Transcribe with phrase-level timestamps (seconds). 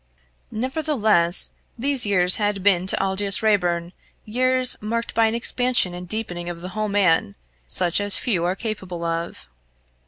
[0.49, 3.93] Nevertheless, these years had been to Aldous Raeburn
[4.25, 7.35] years marked by an expansion and deepening of the whole man,
[7.67, 9.47] such as few are capable of.